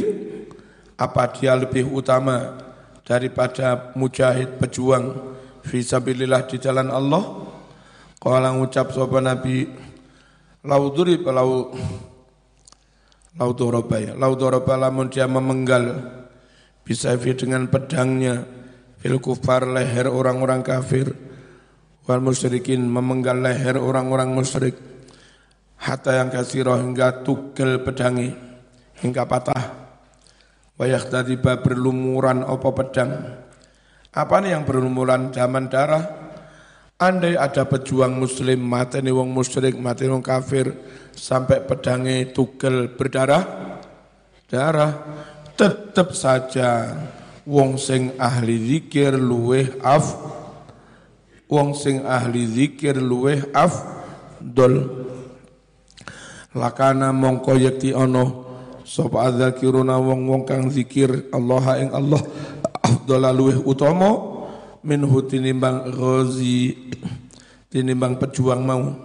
apa 0.99 1.31
dia 1.33 1.55
lebih 1.55 1.89
utama 1.89 2.59
daripada 3.07 3.95
mujahid 3.97 4.61
pejuang 4.61 5.37
fisabilillah 5.65 6.45
di 6.49 6.57
jalan 6.61 6.89
Allah? 6.93 7.25
Qala 8.19 8.51
ngucap 8.51 8.91
sapa 8.91 9.23
Nabi 9.23 9.63
lau 10.67 10.91
durib 10.91 11.23
lau 11.31 11.71
lau 13.39 13.51
doroba 13.55 13.97
ya 14.03 14.13
lau 14.19 14.35
doroba 14.35 14.75
lamun 14.75 15.07
dia 15.07 15.31
memenggal 15.31 16.03
bisafi 16.83 17.39
dengan 17.39 17.71
pedangnya 17.71 18.43
fil 18.99 19.23
kufar 19.23 19.71
leher 19.71 20.11
orang-orang 20.11 20.67
kafir 20.67 21.15
wal 22.11 22.19
musyrikin 22.19 22.83
memenggal 22.91 23.39
leher 23.39 23.79
orang-orang 23.79 24.35
musyrik 24.35 24.75
hatta 25.79 26.19
yang 26.19 26.29
kasiro 26.29 26.75
hingga 26.75 27.23
tugel 27.23 27.83
pedangi 27.83 28.35
hingga 28.99 29.25
patah 29.25 29.89
Wayak 30.79 31.11
tiba 31.27 31.59
berlumuran 31.59 32.47
opo 32.47 32.71
pedang. 32.71 33.11
Apa 34.15 34.39
nih 34.39 34.55
yang 34.55 34.63
berlumuran 34.63 35.35
zaman 35.35 35.67
darah? 35.67 36.31
Andai 37.03 37.35
ada 37.35 37.67
pejuang 37.67 38.15
muslim 38.15 38.63
mati 38.63 39.03
nih 39.03 39.11
wong 39.11 39.31
musyrik, 39.31 39.75
mati 39.75 40.07
wong 40.07 40.23
kafir, 40.23 40.71
sampai 41.15 41.67
pedangnya 41.67 42.31
tugel 42.31 42.95
berdarah, 42.95 43.43
darah, 44.51 44.91
tetap 45.55 46.15
saja 46.15 46.91
wong 47.47 47.79
sing 47.79 48.19
ahli 48.19 48.59
zikir 48.59 49.15
luweh 49.15 49.79
af, 49.83 50.15
wong 51.47 51.75
sing 51.75 52.03
ahli 52.03 52.51
zikir 52.51 52.99
luweh 52.99 53.47
af, 53.55 53.79
dol. 54.43 54.98
Lakana 56.57 57.13
mongko 57.13 57.61
yakti 57.61 57.93
ono. 57.93 58.49
Sapa 58.89 59.29
adzakiruna 59.29 60.01
wong-wong 60.01 60.49
kang 60.49 60.73
zikir 60.73 61.29
Allah 61.29 61.65
ing 61.77 61.93
Allah. 61.93 62.25
Afdhala 62.81 63.37
luweh 63.37 63.61
utama 63.61 64.17
minhu 64.81 65.21
tinimbang 65.29 65.93
ghazi 65.93 66.89
tinimbang 67.69 68.17
pejuang 68.17 68.65
mau. 68.65 68.97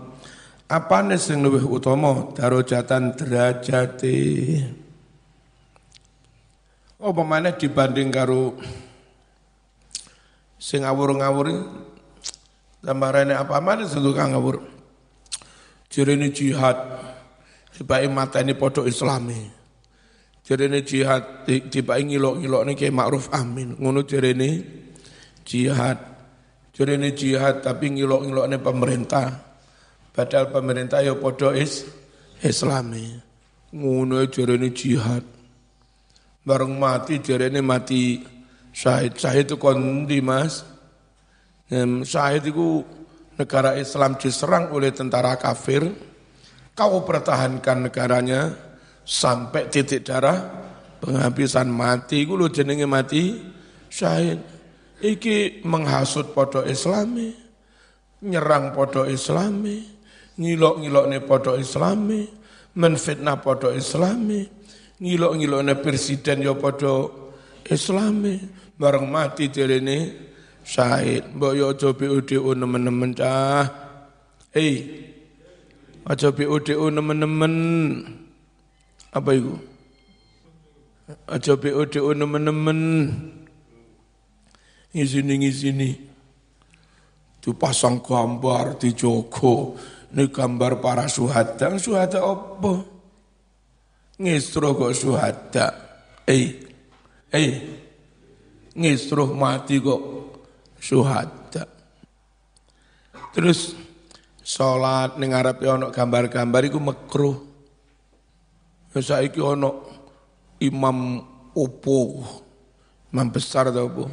Apa 0.71 1.03
sing 1.19 1.43
luweh 1.43 1.67
utama? 1.67 2.31
Darajatan 2.31 3.11
derajate. 3.19 4.19
Oh 7.03 7.11
pemane 7.11 7.51
dibanding 7.59 8.07
karo 8.07 8.55
sing 10.55 10.87
ngawur-ngawur 10.87 11.51
tambah 12.79 13.11
rene 13.11 13.35
apa? 13.35 13.59
Mana 13.59 13.83
sing 13.83 13.99
tukang 13.99 14.31
ngawur? 14.31 14.63
Ini 15.91 16.31
jihad 16.31 16.79
Sebagai 17.73 18.09
mata 18.09 18.37
ini 18.39 18.53
podo 18.53 18.85
islami 18.85 19.63
ini 20.51 20.83
jihad 20.83 21.47
tiba 21.47 21.95
ngilok-ngilok 21.95 22.61
ini 22.67 22.73
kayak 22.75 22.91
ma'ruf 22.91 23.31
amin. 23.31 23.79
Ngono 23.79 24.03
ini 24.03 24.59
jihad. 25.47 25.97
Ini 26.75 27.09
jihad 27.15 27.63
tapi 27.63 27.95
ngilok-ngilok 27.95 28.45
ini 28.51 28.57
pemerintah. 28.59 29.27
Padahal 30.11 30.51
pemerintah 30.51 30.99
ya 30.99 31.15
podo 31.15 31.55
is 31.55 31.87
islami. 32.43 33.15
Ngono 33.71 34.27
ini 34.27 34.69
jihad. 34.75 35.23
Bareng 36.43 36.75
mati 36.75 37.23
ini 37.23 37.63
mati 37.63 38.19
syahid. 38.75 39.15
Syahid 39.15 39.47
itu 39.47 39.55
kondi 39.55 40.19
mas. 40.19 40.67
Syahid 42.03 42.51
itu 42.51 42.83
negara 43.39 43.79
Islam 43.79 44.19
diserang 44.19 44.75
oleh 44.75 44.91
tentara 44.91 45.39
kafir. 45.39 45.87
Kau 46.73 47.05
pertahankan 47.05 47.85
negaranya, 47.85 48.49
sampai 49.03 49.67
titik 49.67 50.07
darah. 50.07 50.39
Penghabisan 51.03 51.67
mati 51.67 52.23
lu 52.23 52.47
jenenge 52.47 52.87
mati 52.87 53.35
syahid. 53.91 54.39
Iki 55.03 55.67
menghasut 55.67 56.31
podo 56.31 56.63
islami 56.63 57.35
nyerang 58.23 58.71
podo 58.71 59.03
islami 59.03 59.83
ngilok-ngilok 60.39 61.05
ne 61.11 61.19
podo 61.19 61.59
islami 61.59 62.23
menfitnah 62.79 63.43
podo 63.43 63.75
islami 63.75 64.47
ngilok-ngilok 65.03 65.61
ne 65.67 65.73
presiden 65.75 66.39
yo 66.39 66.55
podo 66.55 66.95
islami. 67.67 68.63
Bareng 68.79 69.11
mati 69.11 69.51
ini 69.51 69.97
syahid. 70.63 71.35
Mbok 71.35 71.53
yo 71.53 71.75
aja 71.75 71.91
BUDU 71.91 72.47
nemen-nemen 72.55 73.11
cah 73.11 73.67
hei 74.55 74.71
aja 76.07 76.29
BUDU 76.31 76.91
nemen-nemen 76.91 77.55
apa 79.13 79.29
itu? 79.37 79.53
Aja 81.29 81.53
BODO 81.53 82.17
nemen-nemen. 82.17 82.79
Ngizini-ngizini. 84.93 86.13
pasang 87.53 88.01
gambar 88.01 88.81
di 88.81 88.95
Joko. 88.97 89.77
Ini 90.13 90.29
gambar 90.33 90.81
para 90.81 91.05
suhada. 91.05 91.77
Suhada 91.77 92.25
apa? 92.25 92.73
Ngisro 94.17 94.77
kok 94.77 94.93
suhada. 94.93 95.67
Eh, 96.23 96.45
eh, 97.33 97.53
ngisro 98.73 99.33
mati 99.33 99.81
kok 99.81 100.01
suhada. 100.79 101.65
Terus 103.33 103.75
sholat 104.43 105.15
ning 105.15 105.31
ngarepe 105.31 105.63
ana 105.63 105.87
gambar-gambar 105.89 106.67
iku 106.67 106.79
mekruh. 106.83 107.37
Ya 108.93 108.99
saiki 109.01 109.39
ono 109.41 109.87
imam 110.59 111.23
opo, 111.55 112.21
imam 113.09 113.27
besar 113.31 113.71
ta 113.71 113.81
opo. 113.81 114.11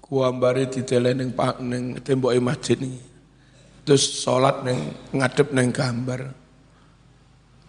Kuambare 0.00 0.66
ditele 0.66 1.12
ning 1.14 1.36
pak 1.36 1.60
ning 1.62 2.00
temboke 2.00 2.40
masjid 2.40 2.80
ini. 2.80 2.98
Terus 3.86 4.24
salat 4.24 4.66
ning 4.66 4.90
ngadep 5.14 5.54
ning 5.54 5.70
gambar. 5.70 6.32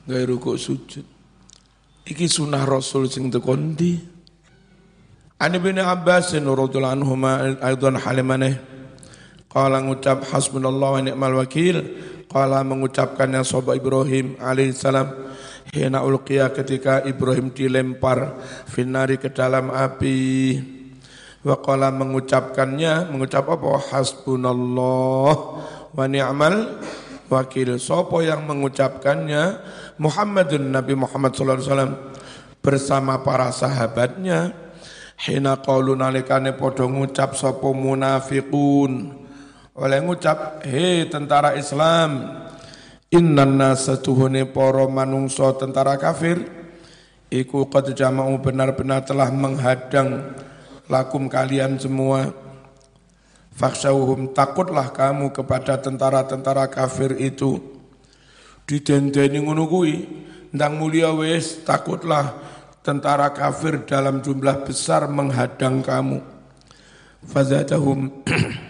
Gawe 0.07 0.23
rukuk 0.23 0.57
sujud. 0.57 1.05
Iki 2.07 2.25
sunah 2.31 2.63
Rasul 2.63 3.11
sing 3.11 3.27
tekon 3.27 3.75
ndi? 3.75 3.99
Ani 5.37 5.59
bin 5.59 5.77
Abbas 5.77 6.31
radhiyallahu 6.33 6.95
anhuma 7.03 7.59
aidan 7.61 7.99
halimane 7.99 8.76
qala 9.57 9.81
ngucap 9.81 10.21
hasbunallah 10.29 10.89
wa 10.93 11.01
ni'mal 11.01 11.33
wakil 11.41 11.81
qala 12.29 12.61
mengucapkannya 12.61 13.41
sahabat 13.41 13.81
Ibrahim 13.81 14.37
alaihissalam 14.37 15.27
Hina 15.67 15.99
ulqiya 15.99 16.55
ketika 16.55 17.03
Ibrahim 17.03 17.51
dilempar 17.51 18.39
finari 18.71 19.19
ke 19.19 19.27
dalam 19.27 19.67
api. 19.67 20.55
Waqala 21.43 21.91
mengucapkannya, 21.91 23.11
mengucap 23.11 23.51
apa? 23.51 23.91
Hasbunallah 23.91 25.35
wa 25.91 26.05
ni'mal 26.07 26.79
wakil. 27.27 27.75
Sopo 27.83 28.23
yang 28.23 28.47
mengucapkannya? 28.47 29.59
Muhammadun 29.99 30.71
Nabi 30.71 30.95
Muhammad 30.95 31.35
SAW 31.35 32.15
bersama 32.63 33.19
para 33.27 33.51
sahabatnya. 33.51 34.55
Hina 35.19 35.59
qalu 35.59 35.99
nalikane 35.99 36.55
podo 36.55 36.87
ngucap 36.87 37.35
sopo 37.35 37.75
munafiqun. 37.75 39.26
Oleh 39.77 40.01
ngucap, 40.01 40.65
hei 40.65 41.05
tentara 41.05 41.53
Islam, 41.53 42.33
Innan 43.13 43.61
nasa 43.61 44.01
tuhune 44.01 44.43
poro 44.49 44.89
manungso 44.91 45.47
tentara 45.55 45.95
kafir 45.95 46.43
Iku 47.29 47.69
qad 47.69 47.93
jama'u 47.93 48.39
benar-benar 48.39 49.03
telah 49.03 49.27
menghadang 49.29 50.33
lakum 50.87 51.27
kalian 51.27 51.75
semua. 51.75 52.31
Faksauhum 53.51 54.31
takutlah 54.31 54.95
kamu 54.95 55.35
kepada 55.35 55.75
tentara-tentara 55.75 56.71
kafir 56.71 57.19
itu. 57.19 57.59
Didendeni 58.63 59.43
ngono 59.43 59.67
kuwi 59.67 60.07
ndang 60.55 60.79
mulia 60.79 61.11
wis 61.11 61.67
takutlah 61.67 62.31
tentara 62.79 63.35
kafir 63.35 63.83
dalam 63.83 64.23
jumlah 64.23 64.63
besar 64.63 65.11
menghadang 65.11 65.83
kamu. 65.83 66.23
Fazatahum 67.27 68.23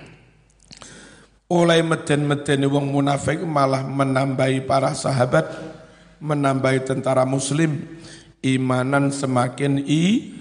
oleh 1.47 1.79
meden-meden 1.79 2.67
wong 2.67 2.91
munafik 2.91 3.39
malah 3.47 3.83
menambahi 3.83 4.67
para 4.67 4.91
sahabat, 4.91 5.47
menambahi 6.19 6.83
tentara 6.83 7.23
muslim, 7.23 7.87
imanan 8.43 9.15
semakin 9.15 9.79
i, 9.87 10.35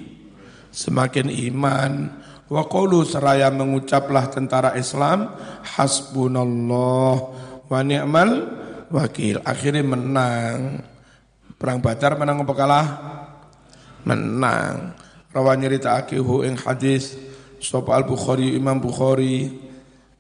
semakin 0.75 1.31
iman. 1.51 2.11
Wa 2.47 2.62
qulu 2.66 3.03
seraya 3.03 3.51
mengucaplah 3.51 4.31
tentara 4.31 4.79
Islam, 4.79 5.35
hasbunallah 5.66 7.16
wa 7.66 7.81
ni'mal 7.83 8.31
wakil. 8.90 9.42
Akhirnya 9.42 9.83
menang. 9.83 10.83
Perang 11.57 11.83
Badar 11.83 12.14
menang 12.14 12.47
apa 12.47 12.55
kalah? 12.55 12.87
Menang. 14.07 14.95
Rawa 15.35 15.59
nyerita 15.59 15.99
akihu 15.99 16.47
ing 16.47 16.55
hadis 16.55 17.19
Sopo 17.57 17.90
al-Bukhari, 17.90 18.55
Imam 18.55 18.79
Bukhari, 18.79 19.65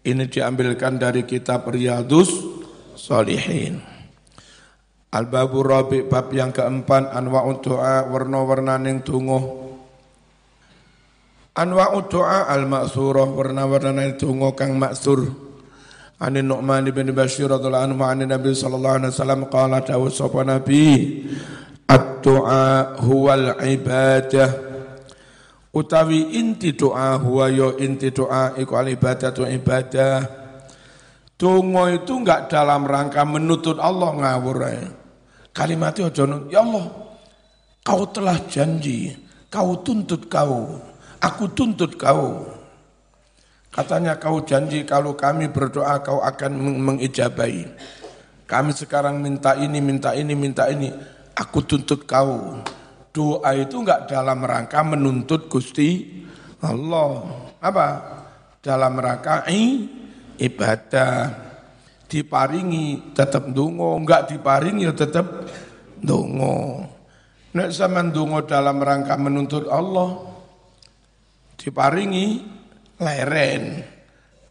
ini 0.06 0.30
diambilkan 0.30 1.02
dari 1.02 1.26
kitab 1.26 1.66
Riyadus 1.66 2.30
Salihin. 2.94 3.82
Al-babu 5.10 5.66
rabi 5.66 6.06
bab 6.06 6.30
yang 6.30 6.54
keempat 6.54 7.10
anwa'ud 7.10 7.58
doa 7.62 8.06
warna-warna 8.06 8.78
ning 8.78 9.02
tungo. 9.02 9.66
Anwa'ud 11.56 12.06
doa 12.06 12.46
al-ma'surah 12.46 13.26
warna-warna 13.26 13.92
ning 13.96 14.14
tungo 14.14 14.54
kang 14.54 14.78
maksur. 14.78 15.26
Ani 16.16 16.40
Nu'man 16.40 16.88
bin 16.96 17.12
Bashir 17.12 17.52
radhiyallahu 17.52 17.86
anhu 17.92 18.00
an 18.00 18.24
Nabi 18.24 18.56
sallallahu 18.56 18.96
alaihi 19.04 19.12
wasallam 19.12 19.42
qala 19.52 19.84
dawu 19.84 20.08
sapa 20.08 20.48
Nabi 20.48 20.88
Ad-du'a 21.86 22.98
huwal 23.04 23.62
ibadah 23.62 24.65
utawi 25.76 26.40
inti 26.40 26.72
doa 26.72 27.20
huwa 27.20 27.52
yo 27.52 27.76
inti 27.76 28.08
doa 28.08 28.56
iku 28.56 28.72
al 28.80 28.88
ibadah 28.88 29.30
tu 29.36 29.44
ibadah 29.44 30.46
Tungo 31.36 31.84
itu 31.92 32.16
enggak 32.16 32.48
dalam 32.48 32.88
rangka 32.88 33.20
menuntut 33.28 33.76
Allah 33.76 34.08
ngawur 34.08 34.56
ya. 34.72 34.88
Kalimatnya 35.52 36.08
ya 36.48 36.64
Allah, 36.64 36.88
kau 37.84 38.08
telah 38.08 38.40
janji 38.48 39.12
Kau 39.46 39.78
tuntut 39.78 40.26
kau, 40.26 40.74
aku 41.22 41.44
tuntut 41.54 41.94
kau. 41.94 42.44
Katanya 43.70 44.18
kau 44.18 44.42
janji 44.42 44.82
kalau 44.82 45.14
kami 45.14 45.46
berdoa 45.48 46.02
kau 46.02 46.18
akan 46.18 46.82
mengijabai. 46.82 47.64
Kami 48.44 48.70
sekarang 48.74 49.22
minta 49.22 49.54
ini, 49.54 49.78
minta 49.78 50.12
ini, 50.12 50.34
minta 50.34 50.66
ini. 50.66 50.90
Aku 51.38 51.62
tuntut 51.62 52.04
kau. 52.04 52.58
Doa 53.16 53.56
itu 53.56 53.80
enggak 53.80 54.12
dalam 54.12 54.44
rangka 54.44 54.84
menuntut 54.84 55.48
Gusti 55.48 56.04
Allah. 56.60 57.24
Apa? 57.64 57.88
Dalam 58.60 59.00
rangka 59.00 59.48
ibadah. 60.36 61.48
Diparingi 62.06 63.16
tetap 63.16 63.50
dungo, 63.50 63.96
enggak 63.96 64.30
diparingi 64.30 64.84
ya 64.84 64.92
tetap 64.92 65.48
dungo. 65.96 66.84
Nek 67.56 67.72
sama 67.72 68.04
dungo 68.04 68.44
dalam 68.44 68.78
rangka 68.84 69.16
menuntut 69.16 69.64
Allah, 69.66 70.14
diparingi 71.56 72.44
leren. 73.00 73.80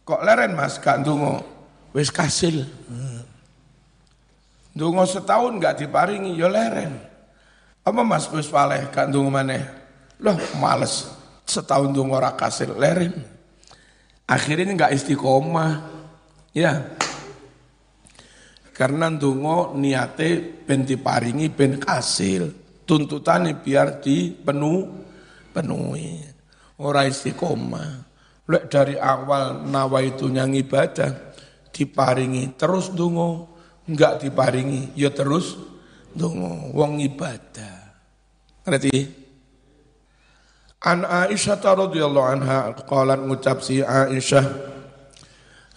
Kok 0.02 0.20
leren 0.26 0.58
mas 0.58 0.82
gak 0.82 1.06
ndungo? 1.06 1.38
Wis 1.94 2.10
kasil. 2.10 2.66
Ndungo 4.74 5.06
setahun 5.06 5.56
gak 5.62 5.86
diparingi 5.86 6.34
ya 6.34 6.50
leren. 6.50 7.05
Apa 7.86 8.02
mas 8.02 8.26
wis 8.34 8.50
paleh 8.50 8.90
gak 8.90 9.14
ndungo 9.14 9.30
maneh? 9.30 9.62
Loh 10.18 10.34
males. 10.58 11.06
Setahun 11.46 11.94
ndungo 11.94 12.18
ora 12.18 12.34
kasil 12.34 12.74
leren. 12.74 13.14
Akhirnya 14.26 14.74
gak 14.74 14.90
istiqomah. 14.98 15.86
Ya. 16.50 16.98
Karena 18.74 19.06
ndungo 19.06 19.78
niate 19.78 20.42
ben 20.66 20.82
diparingi 20.82 21.46
ben 21.46 21.78
kasil. 21.78 22.50
Tuntutannya 22.82 23.62
biar 23.62 24.02
dipenuh 24.02 24.90
penuhi. 25.54 26.26
Ora 26.82 27.06
istiqomah. 27.06 28.02
Lek 28.50 28.66
dari 28.66 28.98
awal 28.98 29.62
nawa 29.62 30.02
itu 30.02 30.26
yang 30.30 30.54
ibadah 30.54 31.34
diparingi 31.74 32.54
terus 32.54 32.94
dungo, 32.94 33.58
enggak 33.90 34.22
diparingi 34.22 34.94
ya 34.94 35.10
terus 35.10 35.58
dungo 36.14 36.70
wong 36.70 37.02
ibadah. 37.02 37.75
Ngerti? 38.66 39.24
An 40.82 41.06
Aisyah 41.06 41.62
radhiyallahu 41.62 42.26
anha 42.26 42.74
qalat 42.84 43.22
ngucap 43.22 43.62
si 43.62 43.80
Aisyah 43.80 44.74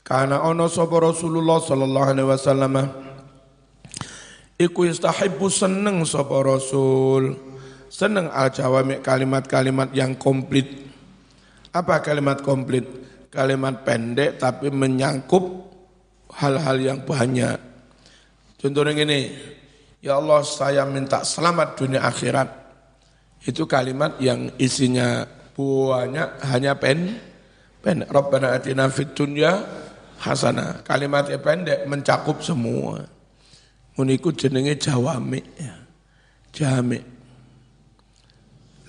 karena 0.04 0.42
ono 0.42 0.66
sapa 0.66 0.98
Rasulullah 0.98 1.62
sallallahu 1.62 2.08
alaihi 2.10 2.28
wasallam 2.30 2.76
iku 4.58 4.90
istahibbu 4.90 5.48
seneng 5.54 6.02
sapa 6.04 6.34
Rasul 6.42 7.38
seneng 7.94 8.30
al 8.34 8.50
kalimat-kalimat 9.02 9.94
yang 9.94 10.18
komplit 10.18 10.90
apa 11.70 12.02
kalimat 12.02 12.42
komplit? 12.42 12.86
Kalimat 13.30 13.86
pendek 13.86 14.42
tapi 14.42 14.74
menyangkup 14.74 15.70
hal-hal 16.34 16.78
yang 16.82 17.00
banyak. 17.06 17.62
Contohnya 18.58 18.98
gini, 18.98 19.30
Ya 20.02 20.18
Allah 20.18 20.42
saya 20.42 20.88
minta 20.90 21.22
selamat 21.22 21.78
dunia 21.78 22.02
akhirat. 22.02 22.50
Itu 23.44 23.64
kalimat 23.64 24.20
yang 24.20 24.52
isinya 24.60 25.24
banyak 25.56 26.30
hanya 26.52 26.76
pen, 26.76 27.20
pen. 27.80 28.04
Rabbana 28.08 28.60
atina 28.60 28.92
fid 28.92 29.16
dunya 29.16 29.64
hasanah. 30.20 30.84
Kalimatnya 30.84 31.40
pendek 31.40 31.88
mencakup 31.88 32.44
semua. 32.44 33.00
Uniku 34.00 34.32
jenenge 34.36 34.80
jawami. 34.80 35.40
Ya. 35.60 35.76
Jami. 36.52 37.00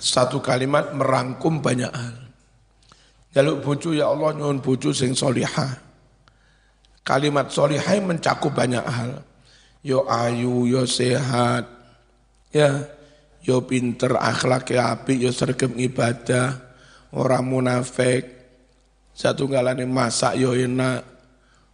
Satu 0.00 0.40
kalimat 0.40 0.94
merangkum 0.96 1.60
banyak 1.60 1.92
hal. 1.92 2.16
Jaluk 3.30 3.62
bojo 3.62 3.94
ya 3.94 4.10
Allah 4.10 4.34
nyuwun 4.34 4.58
bojo 4.58 4.90
sing 4.90 5.14
solihah. 5.14 5.78
Kalimat 7.06 7.52
solihah 7.52 7.98
mencakup 8.02 8.50
banyak 8.50 8.82
hal. 8.82 9.22
Yo 9.80 10.04
ayu, 10.04 10.68
yo 10.68 10.84
sehat, 10.84 11.64
ya, 12.52 12.84
yo 13.44 13.64
pinter, 13.64 14.16
akhlak 14.16 14.72
ya 14.72 14.92
api, 14.92 15.20
yo 15.20 15.31
sergem 15.33 15.76
ibadah, 15.76 16.61
orang 17.16 17.44
munafik, 17.44 18.24
satu 19.16 19.48
galane 19.48 19.85
masak 19.85 20.37
yo 20.40 20.53
enak, 20.57 21.05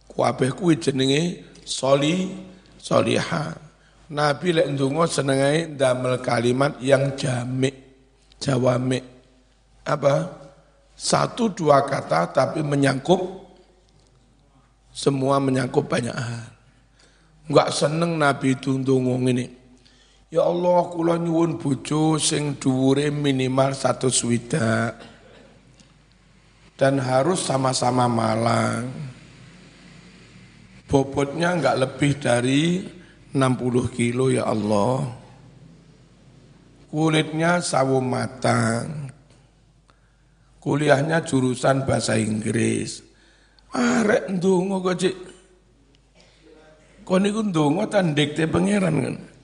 kuabeh 0.07 0.51
kuwi 0.55 0.79
jenenge 0.79 1.43
soli, 1.63 2.31
solihah. 2.79 3.55
Nabi 4.07 4.55
lek 4.55 4.71
ndonga 4.71 5.03
senengai 5.03 5.75
damel 5.75 6.23
kalimat 6.23 6.79
yang 6.79 7.19
jamik, 7.19 7.75
jawamik. 8.39 9.03
Apa? 9.83 10.47
Satu 10.97 11.51
dua 11.51 11.83
kata 11.83 12.31
tapi 12.31 12.63
menyangkup 12.63 13.19
semua 14.89 15.37
menyangkup 15.37 15.85
banyak 15.85 16.15
hal. 16.15 16.49
Enggak 17.45 17.69
seneng 17.69 18.17
Nabi 18.17 18.57
itu 18.57 18.73
ngomong 18.73 19.29
ini. 19.29 19.45
Ya 20.27 20.43
Allah, 20.43 20.91
kula 20.91 21.15
nyuwun 21.15 21.55
bojo 21.55 22.19
sing 22.19 22.59
dhuwure 22.59 23.07
minimal 23.15 23.71
satu 23.71 24.11
swida 24.11 24.91
dan 26.75 26.99
harus 26.99 27.47
sama-sama 27.47 28.11
malang. 28.11 28.91
Bobotnya 30.83 31.55
enggak 31.55 31.79
lebih 31.79 32.11
dari 32.19 32.83
60 33.31 33.87
kilo 33.95 34.27
ya 34.27 34.51
Allah. 34.51 35.07
Kulitnya 36.91 37.63
sawo 37.63 38.03
matang, 38.03 39.07
kuliahnya 40.59 41.23
jurusan 41.23 41.87
bahasa 41.87 42.19
Inggris. 42.19 42.99
Arek 43.71 44.27
ndonga 44.27 44.83
kok 44.83 44.95
Cik. 44.99 45.17
Kon 47.07 47.23
niku 47.23 47.47
ndonga 47.47 47.87
ta 47.87 48.03
ndekte 48.03 48.43
pangeran 48.51 48.95
kan. 48.99 49.36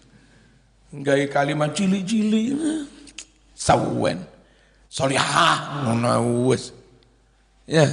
Gawe 0.93 1.25
kalimat 1.25 1.73
cili-cili. 1.73 2.53
Sawen. 3.57 4.21
Solihah 4.85 5.89
ngono 5.89 6.45
wis. 6.45 6.69
Ya. 7.65 7.89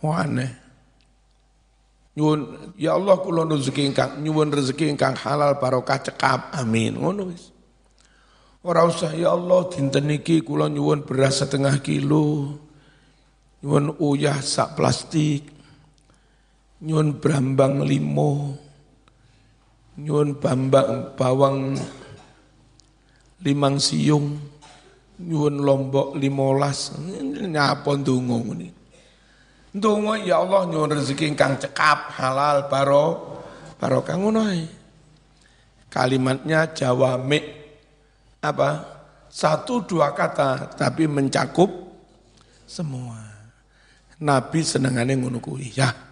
Wane. 0.00 0.56
Nyuwun 2.16 2.40
ya 2.80 2.96
Allah 2.96 3.20
kula 3.20 3.44
rezeki 3.44 3.92
ingkang 3.92 4.24
nyuwun 4.24 4.48
rezeki 4.48 4.88
ingkang 4.88 5.12
halal 5.20 5.60
barokah 5.60 6.00
cekap. 6.00 6.56
Amin. 6.56 6.96
Ngono 6.96 7.28
wis. 7.28 7.52
Ora 8.64 8.88
usah 8.88 9.12
ya 9.12 9.36
Allah 9.36 9.68
dinten 9.68 10.08
niki 10.08 10.40
kula 10.40 10.72
nyuwun 10.72 11.04
beras 11.04 11.44
setengah 11.44 11.76
kilo. 11.84 12.56
Nyuwun 13.60 14.00
uyah 14.00 14.40
sak 14.40 14.80
plastik. 14.80 15.44
Nyuwun 16.80 17.20
brambang 17.20 17.84
limo. 17.84 18.56
Nyuwun 20.00 20.40
bambang 20.40 21.12
bawang 21.12 21.76
limang 23.44 23.76
siung. 23.76 24.40
Nyuwun 25.20 25.60
lombok 25.60 26.16
limolas. 26.16 26.96
Nyapa 27.36 27.90
ndonga 28.00 28.36
ngene. 28.40 28.68
Ndonga 29.76 30.24
ya 30.24 30.40
Allah 30.40 30.66
nyuwun 30.66 30.96
rezeki 30.96 31.30
ingkang 31.30 31.60
cekap 31.60 32.16
halal 32.16 32.66
baro 32.72 33.36
barokah 33.76 34.16
ngono 34.16 34.42
Kalimatnya 35.90 36.70
jawamik 36.70 37.44
apa 38.40 38.68
satu 39.30 39.84
dua 39.84 40.10
kata 40.16 40.74
tapi 40.74 41.06
mencakup 41.06 41.70
semua. 42.66 43.18
Nabi 44.20 44.60
senengane 44.62 45.16
ngono 45.16 45.38
kuwi 45.38 45.70
ya. 45.74 46.09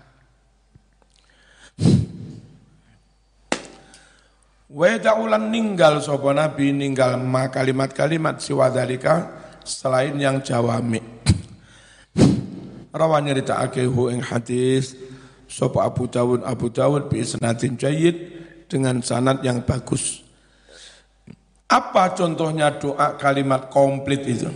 Wedaulan 4.68 5.48
ninggal 5.48 6.04
sapa 6.04 6.36
Nabi 6.36 6.76
ninggal 6.76 7.16
ma 7.16 7.48
kalimat-kalimat 7.48 8.36
siwadalika 8.36 9.32
selain 9.64 10.12
yang 10.20 10.44
jawami. 10.44 11.00
Rawan 12.92 13.24
nyeritakake 13.24 13.88
hu 13.88 14.12
ing 14.12 14.20
hadis 14.20 14.92
sapa 15.48 15.88
Abu 15.88 16.04
Dawud 16.04 16.44
Abu 16.44 16.68
Dawud 16.68 17.08
bi 17.08 17.24
isnadin 17.24 17.80
jayyid 17.80 18.16
dengan 18.68 19.00
sanad 19.00 19.40
yang 19.40 19.64
bagus. 19.64 20.20
Apa 21.64 22.12
contohnya 22.12 22.76
doa 22.76 23.16
kalimat 23.16 23.72
komplit 23.72 24.20
itu? 24.28 24.52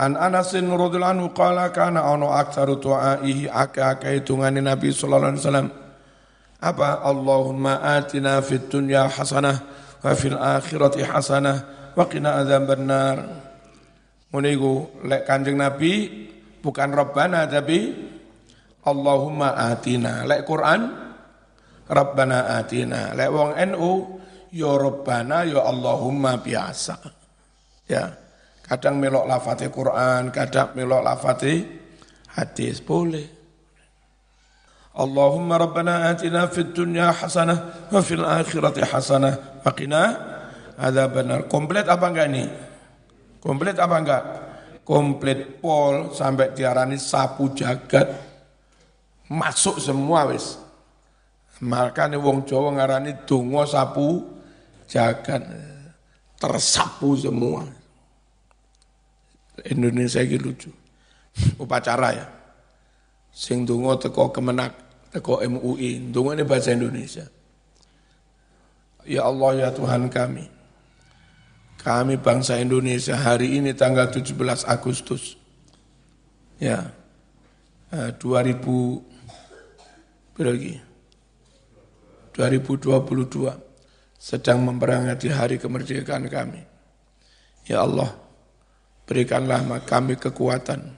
An 0.00 0.16
Anasin 0.16 0.72
radhiyallahu 0.72 1.12
anhu 1.20 1.28
qala 1.36 1.68
kana 1.68 2.00
ana 2.00 2.40
aktsaru 2.40 2.80
du'aihi 2.80 3.52
hitungane 4.08 4.64
Nabi 4.64 4.88
sallallahu 4.88 5.36
alaihi 5.36 5.44
wasallam. 5.44 5.68
Apa? 6.62 7.04
Allahumma 7.04 7.84
atina 7.84 8.40
fid 8.40 8.72
dunya 8.72 9.06
hasanah 9.06 9.56
wa 10.00 10.12
fil 10.16 10.38
akhirati 10.38 11.04
hasanah 11.04 11.92
wa 11.92 12.04
qina 12.08 12.40
adzabannar. 12.40 13.16
Ngene 14.32 14.52
lek 15.06 15.22
Kanjeng 15.24 15.56
Nabi 15.56 16.24
bukan 16.60 16.90
Rabbana 16.92 17.44
tapi 17.48 17.92
Allahumma 18.84 19.56
atina. 19.56 20.24
Lek 20.24 20.44
Quran 20.48 20.80
Rabbana 21.86 22.58
atina. 22.58 23.12
Lek 23.12 23.30
wong 23.30 23.50
NU 23.74 23.92
Ya 24.56 24.72
Rabbana, 24.72 25.44
ya 25.44 25.68
Allahumma 25.68 26.40
biasa. 26.40 26.96
Ya, 27.92 28.08
kadang 28.64 28.96
melok 28.96 29.28
lafati 29.28 29.68
Quran, 29.68 30.32
kadang 30.32 30.72
melok 30.72 31.04
lafati 31.04 31.60
hadis, 32.32 32.80
boleh. 32.80 33.35
Rabbana 34.96 36.08
atina 36.08 36.48
fid 36.48 36.72
dunya 36.72 37.12
hasanah 37.12 37.92
wa 37.92 38.00
fil 38.00 38.24
akhirati 38.24 38.80
hasanah 38.80 39.60
wa 39.60 39.70
qina 39.76 40.02
adzabannar. 40.80 41.44
Komplit 41.52 41.84
apa 41.84 42.06
enggak 42.08 42.26
ini? 42.32 42.44
Komplit 43.44 43.76
apa 43.76 43.96
enggak? 44.00 44.22
Komplit 44.88 45.60
pol 45.60 46.16
sampai 46.16 46.56
diarani 46.56 46.96
sapu 46.96 47.52
jagat. 47.52 48.08
Masuk 49.28 49.76
semua 49.84 50.32
wis. 50.32 50.56
Makanya 51.60 52.16
wong 52.16 52.48
Jawa 52.48 52.72
ngarani 52.80 53.28
donga 53.28 53.68
sapu 53.68 54.24
jagat. 54.88 55.44
Tersapu 56.40 57.20
semua. 57.20 57.68
Indonesia 59.68 60.24
ini 60.24 60.40
lucu. 60.40 60.72
Upacara 61.60 62.08
ya. 62.16 62.26
Sing 63.28 63.68
donga 63.68 64.00
teko 64.00 64.32
kemenak 64.32 64.85
teko 65.16 65.40
MUI, 65.40 66.12
ini 66.12 66.42
bahasa 66.44 66.76
Indonesia. 66.76 67.24
Ya 69.08 69.24
Allah 69.24 69.64
ya 69.64 69.68
Tuhan 69.72 70.12
kami, 70.12 70.44
kami 71.80 72.20
bangsa 72.20 72.60
Indonesia 72.60 73.16
hari 73.16 73.56
ini 73.56 73.72
tanggal 73.72 74.12
17 74.12 74.36
Agustus, 74.68 75.40
ya, 76.60 76.92
2000 77.88 78.20
eh, 78.20 78.52
berapa 80.36 80.84
2022 82.36 84.20
sedang 84.20 84.68
memperingati 84.68 85.32
hari 85.32 85.56
kemerdekaan 85.56 86.28
kami. 86.28 86.60
Ya 87.64 87.80
Allah, 87.80 88.12
berikanlah 89.08 89.64
kami 89.88 90.20
kekuatan, 90.20 90.92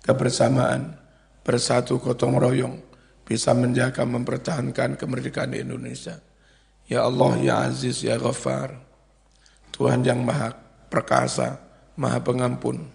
kebersamaan, 0.00 0.96
bersatu 1.44 2.00
gotong 2.00 2.40
royong, 2.40 2.89
bisa 3.30 3.54
menjaga 3.54 4.02
mempertahankan 4.02 4.98
kemerdekaan 4.98 5.54
Indonesia. 5.54 6.18
Ya 6.90 7.06
Allah, 7.06 7.38
Ya 7.38 7.62
Aziz, 7.62 8.02
Ya 8.02 8.18
Ghaffar, 8.18 8.74
Tuhan 9.70 10.02
yang 10.02 10.26
maha 10.26 10.50
perkasa, 10.90 11.62
maha 11.94 12.18
pengampun, 12.18 12.90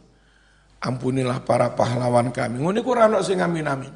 ampunilah 0.84 1.39
para 1.39 1.71
pahlawan 1.71 2.36
kami. 2.36 2.60
Ini 2.60 2.84
kurang 2.84 3.15
sing 3.24 3.39
amin 3.39 3.63
amin. 3.63 3.93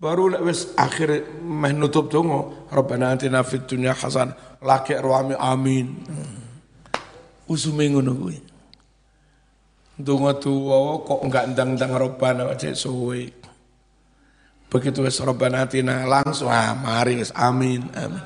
Baru 0.00 0.32
wis 0.48 0.72
akhir 0.72 1.36
meh 1.44 1.76
nutup 1.76 2.08
donga, 2.08 2.72
Rabbana 2.72 3.12
atina 3.12 3.44
fid 3.44 3.68
laki 4.64 4.96
ruami 4.96 5.36
amin. 5.36 5.86
Usume 7.44 7.92
ngono 7.92 8.16
kuwi. 8.16 8.38
Donga 10.00 10.32
tuwa 10.40 11.02
kok 11.04 11.20
enggak 11.26 11.44
ndang-ndang 11.52 11.92
Rabbana 11.92 12.56
cek 12.56 12.72
suwe. 12.72 13.36
Begitu 14.68 15.00
wis 15.00 15.16
Rabbana 15.16 15.64
atina 15.64 16.04
langsung 16.04 16.52
ah 16.52 16.76
mari 16.76 17.16
wis 17.16 17.32
amin 17.32 17.88
amin. 17.96 18.24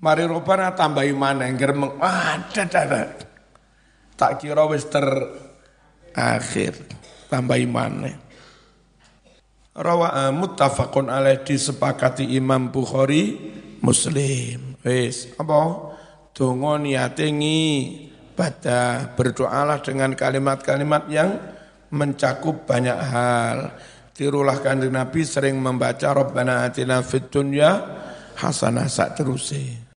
Mari 0.00 0.24
Rabbana 0.24 0.72
tambahi 0.72 1.12
mana 1.12 1.44
yang 1.44 1.60
geremeng. 1.60 2.00
Ada 2.00 2.64
ada. 2.64 3.02
Tak 4.16 4.40
kira 4.40 4.64
wis 4.64 4.88
ter 4.88 5.04
akhir 6.16 6.80
tambahi 7.28 7.68
mana. 7.68 8.16
Rawa 9.76 10.32
muttafaqun 10.32 11.12
alaih 11.12 11.44
disepakati 11.44 12.32
Imam 12.32 12.72
Bukhari 12.72 13.36
Muslim. 13.84 14.80
Wis 14.80 15.28
apa? 15.36 15.92
Donga 16.32 16.80
niate 16.80 17.28
baca 18.32 19.12
berdoalah 19.12 19.84
dengan 19.84 20.16
kalimat-kalimat 20.16 21.04
yang 21.12 21.36
mencakup 21.92 22.64
banyak 22.64 22.96
hal 22.96 23.76
tirulah 24.20 24.60
kanjeng 24.60 24.92
Nabi 24.92 25.24
sering 25.24 25.56
membaca 25.56 26.12
Rabbana 26.12 26.68
atina 26.68 27.00
fid 27.00 27.32
dunya 27.32 27.80
hasanah 28.36 28.84
sak 28.84 29.16
terusé 29.16 29.79